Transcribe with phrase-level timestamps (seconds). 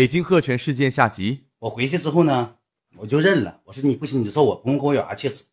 [0.00, 1.44] 北京鹤泉事件下集。
[1.58, 2.54] 我回去之后呢，
[2.96, 3.60] 我就认了。
[3.64, 5.44] 我说你不行你就揍我，不用跟我咬牙切齿，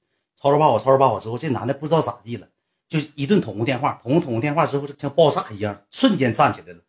[0.41, 2.47] 吵吵把火，吵吵把火之后，这男的不知道咋地了，
[2.87, 6.79] 就一顿捅咕电话，捅咕捅咕电话之后，像爆炸一样，瞬间站起来了，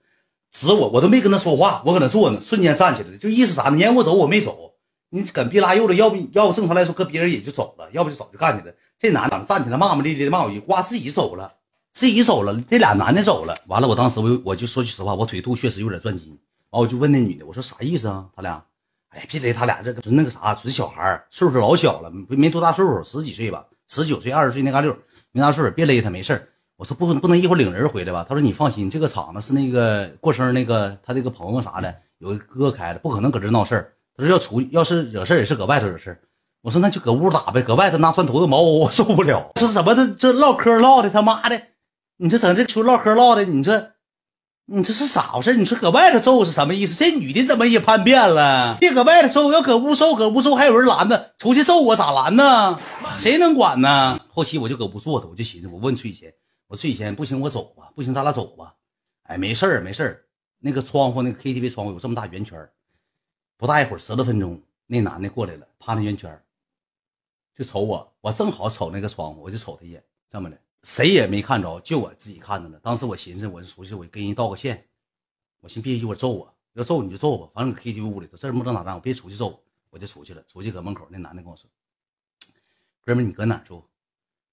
[0.52, 3.76] 指我，我都没跟他说话，我搁那坐呢，瞬间站起来了，就意思啥呢？
[3.76, 4.74] 撵我走，我没走，
[5.10, 8.72] 你梗逼拉右的，要不要不正常来说，搁别人也就走了，要不就早就干去了。
[9.00, 11.56] 这男的站起来骂骂咧咧的骂我一句，自己走了，
[11.92, 16.38] 自己走了，这俩男的走了，完了，我当时我我就说句实话，我腿肚确实有点转筋。
[16.70, 18.26] 完，我就问那女的，我说啥意思啊？
[18.34, 18.62] 他俩，
[19.10, 24.96] 哎，别勒他俩这个那个啥，是小孩岁数老小了，没没多大岁数，十几岁吧，十九岁、二十岁那嘎溜，
[25.32, 28.24] 没大岁数，别勒他，没事我说不不能一会儿领人回来吧？
[28.28, 33.92] 他说你放心，这个厂子是那个过生日那个他这个朋友啥的，有一哥开的，不可能搁这闹事儿。
[34.16, 36.20] 他说要出去要是惹事儿也是搁外头惹事儿。
[36.60, 39.52] 我说那就搁屋打呗，搁外头拿砖头子毛我受不了。
[39.58, 41.60] 说怎么这这唠嗑唠的他妈的，
[42.18, 43.92] 你这整这出唠嗑唠的，你这。
[44.70, 45.54] 你这是咋回事？
[45.54, 46.94] 你说搁外头揍是什么意思？
[46.94, 48.76] 这女的怎么也叛变了？
[48.78, 52.78] 别搁外头揍，要搁屋揍，搁屋揍还有人拦着，出去揍我咋拦呢？
[53.16, 54.20] 谁能管呢？
[54.28, 56.34] 后期我就搁屋坐着，我就寻思，我问翠仙，
[56.66, 58.74] 我翠仙不行，我走吧，不行咱俩走吧。
[59.22, 60.24] 哎，没事儿，没事儿。
[60.58, 62.68] 那个窗户，那个 KTV 窗户有这么大圆圈
[63.56, 66.38] 不大一会儿，十多分钟，那男的过来了，趴那圆圈
[67.56, 70.58] 就瞅我，我正好瞅那个窗户，我就瞅他一眼，这么的。
[70.84, 72.78] 谁也没看着，就我自己看着了。
[72.80, 74.88] 当时我寻思，我出去，我跟人道个歉。
[75.60, 79.62] 我寻别一会儿揍我，要揍你就揍吧，反正搁 KTV 屋里头，这不能打仗，我别出去揍。
[79.90, 81.68] 我就出去了，出去搁门口，那男的跟我说
[83.00, 83.82] ：“哥们，你搁哪住？”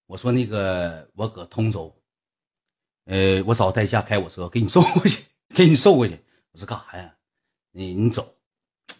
[0.08, 1.94] 我说：“那个，我搁通州。
[3.04, 6.17] 呃，我找代驾开我车给你送过去，给你送过去。
[6.54, 7.17] ”我说：“干啥呀？
[7.72, 8.34] 你你走。”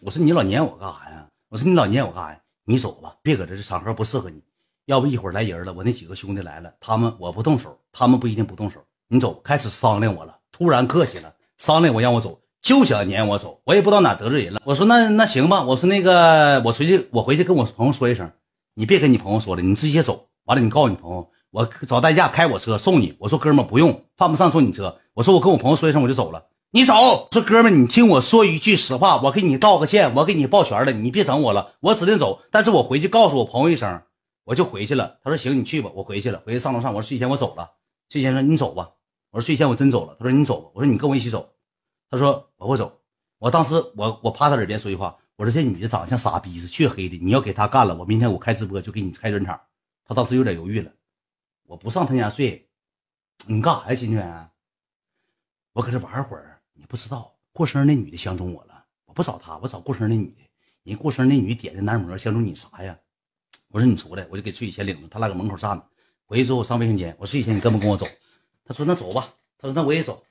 [0.02, 2.42] 我说：“你老撵我干啥呀？”我说：“你老撵我干啥呀？
[2.64, 4.42] 你走吧，别搁这，这场合不适合你。”
[4.86, 8.80] 要不一会儿来人了，我那几个兄弟来了，他们我不动手，他们不一定不动手。
[9.08, 14.62] 你走，开始商量我了，突然客气了，商量我让我走，就想撵我走，我也不知道哪得罪人了。
[14.64, 18.30] 我说那那行吧，我说那个我回去我回去跟我朋友说一声，
[18.74, 20.28] 你别跟你朋友说了，你直接走。
[20.44, 23.16] 完了你告诉你朋友，我找代驾开我车送你。
[23.18, 24.98] 我说哥们不用，犯不上坐你车。
[25.14, 27.28] 我说我跟我朋友说一声我就走了，你走。
[27.32, 34.00] 说哥们你听我说一句实话，我给你道个歉，我给你抱拳了，你别整我了，我指定走，但是我回去告诉我朋友一声。
[34.46, 35.18] 我就回去了。
[35.24, 36.94] 他说：“行，你去吧。”我回去了，回去上楼上。
[36.94, 37.68] 我说：“睡前我走了。”
[38.08, 38.92] 睡前说：“你走吧。”
[39.32, 41.52] 我说：“睡前我真走了。”他说：“你走吧。”我说：“你跟我一起走。”
[42.08, 43.02] 他说：“我不走。”
[43.38, 47.18] 我当时我我趴他耳边说句话：“我说这女的长得像傻逼似的，黢黑的。
[47.18, 49.60] 你要给她干了，我明天我开直播就给你开专场。”
[50.06, 50.92] 他当时有点犹豫了。
[51.64, 52.70] 我不上他家睡，
[53.48, 54.50] 你干啥呀，金泉？
[55.72, 56.62] 我搁这玩会儿。
[56.72, 58.84] 你不知道过生日那女的相中我了。
[59.06, 60.42] 我不找她，我找过生日那女的。
[60.84, 62.96] 人过生日那女点的男模相中你啥呀？
[63.68, 65.84] 我说你出来，我就给崔雨谦领着，他俩搁门口站着。
[66.24, 68.06] 回去之后我上卫生间，我说崔雨谦，你跟不跟我走？
[68.64, 69.34] 他说那走吧。
[69.58, 70.22] 他说那我也走。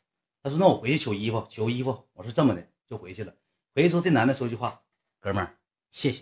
[0.43, 1.97] 他说那我回去取衣服，取衣服。
[2.13, 3.33] 我说这么的就回去了。
[3.73, 4.79] 回去之后，这男的说句话
[5.19, 5.57] ：“哥们儿，
[5.91, 6.21] 谢谢。”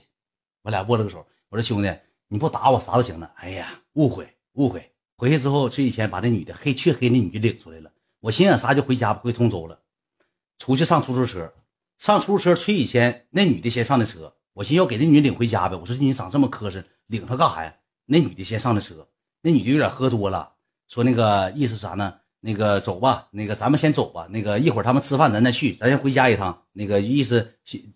[0.63, 1.28] 我俩握了个手。
[1.50, 1.94] 我说兄弟，
[2.28, 3.31] 你不打我啥都行了。
[3.35, 4.91] 哎呀，误会误会。
[5.18, 7.91] 回去之后，崔雨谦把那女的黑黢黑那女的领出来了。
[8.19, 9.81] 我心想啥就回家，回通州了。
[10.57, 11.53] 出去上出租车，
[12.00, 14.35] 上出租车，崔雨谦那女的先上的车。
[14.53, 15.75] 我寻要给那女领回家呗。
[15.75, 16.85] 我说你长这么磕碜。
[17.13, 17.74] 领他干啥呀？
[18.06, 19.07] 那女的先上的车，
[19.41, 20.50] 那女的有点喝多了，
[20.90, 22.16] 说那个意思啥呢？
[22.40, 24.28] 那个走吧，那个咱们先走吧。
[24.29, 26.63] 那个一会儿他们吃饭咱再去，咱先回家一趟。
[26.73, 27.53] 那个意思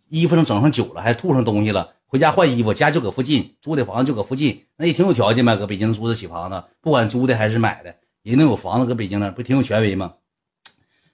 [0.07, 2.73] 衣服上整上酒了，还吐上东西了，回家换衣服。
[2.73, 5.57] 家就搁附近，租的房子就搁附近，那也挺有条件呗。
[5.57, 10.13] 搁北京租得起房子，不管租的还是买的，人都有房子搁北京那不挺有权威吗？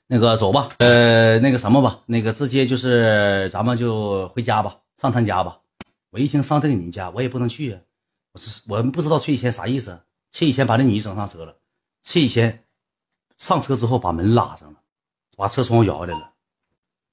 [0.05, 5.57] 那个走吧，呃，那个什么吧，那个直接就是咱们就回家吧，上他家吧。
[6.11, 7.79] 我一听上这个你们家，我也不能去啊！
[8.33, 10.01] 我是我不知道崔以前啥意思。
[10.31, 11.55] 崔以前把那女的整上车了，
[12.03, 12.65] 崔以前
[13.37, 14.79] 上车之后把门拉上了，
[15.37, 16.31] 把车窗摇下来了。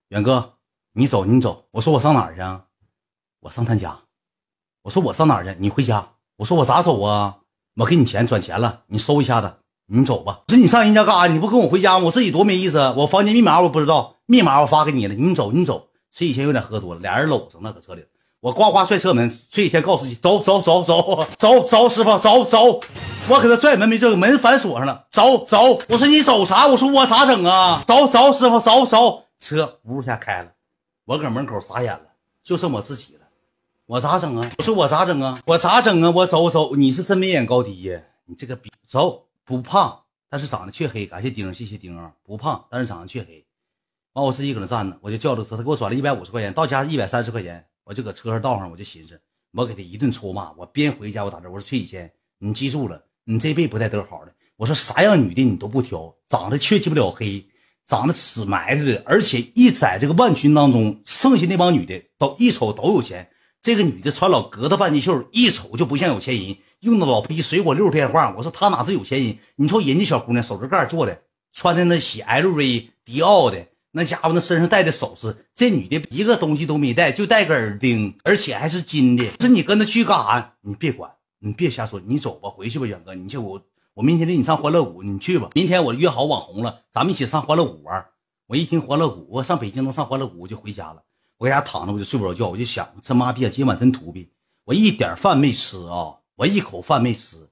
[0.09, 0.55] 远哥，
[0.93, 1.69] 你走你走。
[1.73, 2.65] 我说我上哪儿去？
[3.41, 4.01] 我上他家。
[4.81, 5.55] 我说我上哪儿去？
[5.61, 6.15] 你回家。
[6.37, 7.41] 我说我咋走啊？
[7.75, 10.45] 我给你钱转钱了，你收一下子，你走吧。
[10.49, 11.27] 我说你上人家干啥？
[11.27, 12.07] 你不跟我回家吗？
[12.07, 12.95] 我自己多没意思啊。
[12.97, 15.15] 我房间密码我不知道，密码我发给你了。
[15.15, 15.91] 你走你走。
[16.11, 18.07] 崔以前有点喝多了，俩人搂上了，搁车里。
[18.41, 22.81] 我呱呱拽车门，崔雨先告诉你走走走走走走，师傅走走，
[23.29, 26.67] 我给他拽门没拽门反锁上了，走走，我说你走啥？
[26.67, 27.85] 我说我咋整啊？
[27.87, 30.53] 走走，师傅走走，车呜一下开了，
[31.05, 32.01] 我搁门口傻眼了，
[32.43, 33.27] 就剩我自己了，
[33.85, 34.51] 我咋整啊？
[34.57, 35.39] 我说我咋整啊？
[35.45, 36.11] 我咋整啊？
[36.11, 38.01] 我走走，你是真没眼高低呀？
[38.25, 43.45] 你这个逼走不胖，但是长得黢黑，感谢丁，谢谢丁，不胖，但是长得黢黑，
[44.15, 47.67] 完我自己搁那站着，我就叫了车，他给我转了一百五十块钱，到家一百三十块钱。
[47.91, 49.21] 我就搁车上道上，我就寻思，
[49.51, 50.53] 我给他一顿臭骂。
[50.53, 52.09] 我边回家我打这，我说崔以谦，
[52.39, 54.33] 你记住了，你这辈子不带得好的。
[54.55, 57.45] 我说啥样女的你都不挑，长得缺鸡不了黑，
[57.89, 63.29] 长得死埋汰的，而且一在这个万群当中，剩下那帮女的都一瞅都有钱。
[63.61, 68.33] 这个女的穿老格子半截袖，一瞅就不像有钱人，用的老逼水果六电话。
[68.37, 69.37] 我说她哪是有钱人？
[69.57, 71.23] 你瞅人家小姑娘手指盖做的，
[71.53, 79.25] 穿的那洗 LV、迪奥的，那家伙那身上戴的首饰，这女的一个东西都没戴，就戴个耳钉，而且还是金的。
[79.41, 80.55] 说你跟她去干啥？
[80.61, 81.11] 你别管，
[81.41, 83.61] 你别瞎说，你走吧，回去吧，远哥，你去我，
[83.95, 85.51] 我明天领你上欢乐谷，你去吧。
[85.55, 88.07] 明天我约好网红了，咱们一起上欢乐谷玩。
[88.47, 91.03] 我一听欢乐谷，我上北京能上欢乐谷，我就回家了。
[91.39, 94.31] 我搁家躺着，我就睡不着觉，我就想，这妈逼啊，今晚真土逼！
[94.67, 97.49] 我一点饭没吃啊，我一口饭没吃，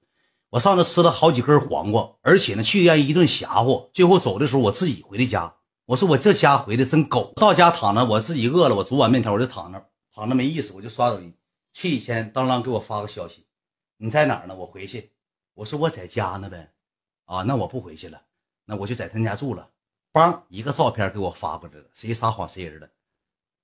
[0.51, 5.55] 我上那吃了好几根黄瓜，而且呢，去人一顿吓唬，最后走的时候，我自己回的家。
[5.89, 7.33] 我说我这家回的真狗。
[7.37, 9.83] 到家躺着，我自己饿了，我煮碗面条，我就躺着，
[10.15, 11.33] 躺着没意思，我就刷抖音。
[11.73, 13.47] 去以前当啷给我发个消息，
[13.97, 14.55] 你在哪儿呢？
[14.55, 15.13] 我回去。
[15.55, 16.71] 我说我在家呢呗，
[17.25, 18.21] 啊，那我不回去了，
[18.67, 19.67] 那我就在他家住了。
[20.13, 22.87] 梆，一个照片给我发过来了，谁撒谎谁人了。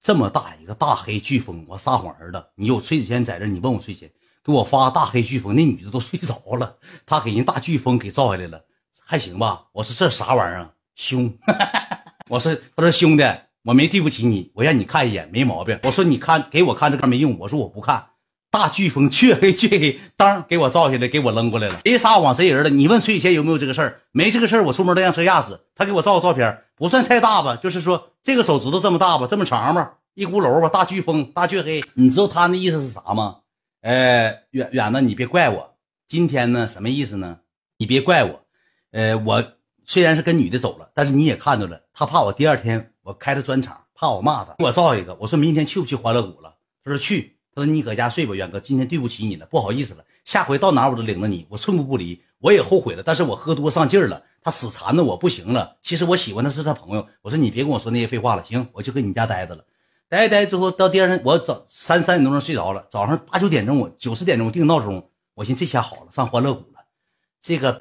[0.00, 4.10] 这么大一个大黑飓风，我撒谎儿子，你有崔子谦在这，你问我睡前，
[4.42, 8.64] 给我发大黑飓风，那女的都睡着了，他给人大飓风给照下来了，
[9.04, 9.66] 还行吧？
[9.72, 10.70] 我说这啥玩意儿？
[10.94, 11.36] 凶，
[12.28, 13.24] 我说他说兄弟，
[13.64, 15.78] 我没对不起你，我让你看一眼，没毛病。
[15.82, 18.06] 我说你看给我看这个没用，我说我不看，
[18.50, 21.80] 大飓风黢黑黢黑，当给我照下来，给我扔过来了。
[21.84, 22.70] 谁撒谎谁人了？
[22.70, 24.00] 你问崔前有没有这个事儿？
[24.12, 25.60] 没这个事儿，我出门都让车压死。
[25.74, 28.10] 他给我照个照片，不算太大吧，就是说。
[28.24, 31.84] 这个手指头这么大吧，这么长吧，一轱辘吧，大飓风，大黢黑。
[31.92, 33.40] 你知道他那意思是啥吗？
[33.82, 35.74] 呃，远远的，你别怪我。
[36.08, 37.40] 今天呢，什么意思呢？
[37.76, 38.40] 你别怪我。
[38.92, 39.44] 呃，我
[39.84, 45.14] 虽然是跟女的走了，但是你也看到了，他怕我第二天我开了专场，怕我骂他，给我造一个。
[45.20, 46.54] 我说明天去不去欢乐谷了？
[46.84, 47.32] 他说去。
[47.56, 50.04] 他说你搁家睡吧，远哥，今天对不起你了，不好意思了。
[50.24, 52.20] 下回到哪我都领着你，我寸步不离。
[52.40, 54.24] 我也后悔了，但是我喝多上劲儿了。
[54.42, 55.76] 他死缠着我不行了。
[55.80, 57.06] 其实我喜欢的是他朋友。
[57.22, 59.64] 我说你别跟我说那些废话了，行，我就跟你家待着了。
[60.08, 66.80] 待一待之后，到第二天我早三三点多钟睡着了，早上八九点钟我九十点钟我定闹钟，我寻这下好了，上欢乐谷了。
[67.40, 67.80] 这个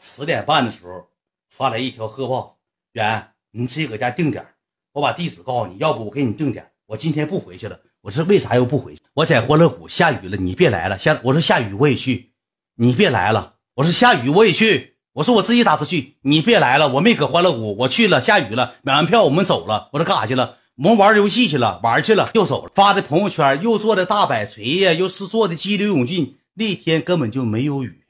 [0.00, 1.08] 十点半的时候
[1.56, 2.56] 发来一条贺报，
[2.94, 4.44] 远，你自己搁家定点，
[4.92, 6.72] 我把地址告诉你，要不我给你定点。
[6.86, 7.78] 我今天不回去了。
[8.00, 9.00] 我是为啥又不回去？
[9.14, 10.98] 我在欢乐谷下雨了，你别来了。
[10.98, 12.32] 下我说下雨我也去，
[12.74, 13.54] 你别来了。
[13.76, 14.96] 我说下雨我也去。
[15.12, 19.90] 我说我自己打车去，你别来了，我没搁欢乐谷，我去了，下雨了，买完票我们走了。
[19.92, 20.56] 我说干啥去了？
[20.74, 22.72] 我们玩游戏去了，玩去了，又走了。
[22.74, 26.38] 发的朋友圈，又做的大摆锤呀，又是做的激流勇进。
[26.54, 28.03] 那天根本就没有雨。